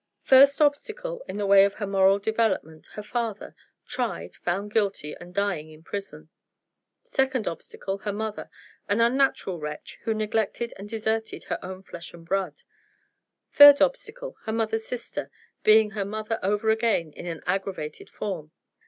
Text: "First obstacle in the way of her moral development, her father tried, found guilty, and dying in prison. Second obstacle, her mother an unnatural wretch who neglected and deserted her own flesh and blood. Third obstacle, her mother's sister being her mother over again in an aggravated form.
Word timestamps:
"First 0.23 0.59
obstacle 0.61 1.23
in 1.27 1.37
the 1.37 1.45
way 1.45 1.63
of 1.63 1.75
her 1.75 1.85
moral 1.85 2.17
development, 2.17 2.87
her 2.93 3.03
father 3.03 3.55
tried, 3.85 4.33
found 4.37 4.73
guilty, 4.73 5.15
and 5.19 5.31
dying 5.31 5.69
in 5.69 5.83
prison. 5.83 6.29
Second 7.03 7.47
obstacle, 7.47 7.99
her 7.99 8.11
mother 8.11 8.49
an 8.89 8.99
unnatural 8.99 9.59
wretch 9.59 9.99
who 10.05 10.15
neglected 10.15 10.73
and 10.75 10.89
deserted 10.89 11.43
her 11.43 11.59
own 11.63 11.83
flesh 11.83 12.13
and 12.15 12.25
blood. 12.27 12.63
Third 13.51 13.79
obstacle, 13.79 14.37
her 14.45 14.51
mother's 14.53 14.85
sister 14.87 15.29
being 15.61 15.91
her 15.91 16.03
mother 16.03 16.39
over 16.41 16.71
again 16.71 17.13
in 17.13 17.27
an 17.27 17.43
aggravated 17.45 18.09
form. 18.09 18.49